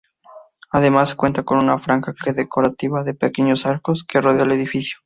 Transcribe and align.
Además 0.71 1.13
cuenta 1.13 1.43
con 1.43 1.59
una 1.59 1.77
franja 1.77 2.11
decorativa 2.35 3.03
de 3.03 3.13
pequeños 3.13 3.67
arcos, 3.67 4.03
que 4.03 4.19
rodea 4.19 4.41
al 4.41 4.51
edificio. 4.53 4.97